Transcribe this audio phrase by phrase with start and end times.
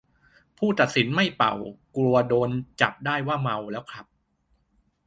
[0.57, 1.53] ผู้ตัดสินไม่เป่า
[1.97, 2.49] กลัวโดน
[2.81, 4.05] จับได้ว่าเมาแล้วขับ